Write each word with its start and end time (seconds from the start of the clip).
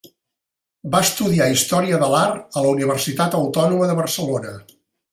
Va 0.95 1.01
estudiar 1.07 1.47
Història 1.57 2.01
de 2.05 2.09
l'Art 2.15 2.59
a 2.59 2.65
la 2.65 2.75
Universitat 2.79 3.39
Autònoma 3.45 3.93
de 3.95 4.03
Barcelona. 4.05 4.61